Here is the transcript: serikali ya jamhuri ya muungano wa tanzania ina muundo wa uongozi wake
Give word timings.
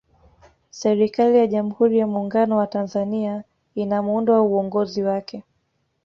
serikali 0.69 1.37
ya 1.37 1.47
jamhuri 1.47 1.97
ya 1.97 2.07
muungano 2.07 2.57
wa 2.57 2.67
tanzania 2.67 3.43
ina 3.75 4.01
muundo 4.01 4.33
wa 4.33 4.41
uongozi 4.41 5.03
wake 5.03 5.43